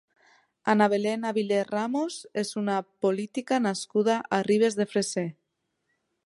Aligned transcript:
Anna 0.71 0.85
Belén 0.93 1.27
Avilés 1.31 1.67
Ramos 1.73 2.17
és 2.43 2.53
una 2.63 2.79
política 3.07 3.61
nascuda 3.67 4.17
a 4.39 4.41
Ribes 4.49 4.79
de 4.81 4.89
Freser. 4.95 5.29